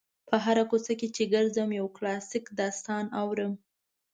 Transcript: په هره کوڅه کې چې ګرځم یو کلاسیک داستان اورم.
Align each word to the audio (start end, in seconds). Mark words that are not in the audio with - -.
په 0.29 0.35
هره 0.45 0.63
کوڅه 0.71 0.93
کې 0.99 1.07
چې 1.15 1.23
ګرځم 1.33 1.69
یو 1.79 1.87
کلاسیک 1.97 2.45
داستان 2.59 3.05
اورم. 3.21 3.53